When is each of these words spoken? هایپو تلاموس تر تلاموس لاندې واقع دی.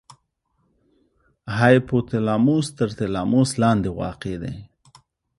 هایپو 1.57 1.97
تلاموس 2.09 2.67
تر 2.77 2.89
تلاموس 2.99 3.49
لاندې 3.61 3.89
واقع 3.99 4.35
دی. 4.43 4.55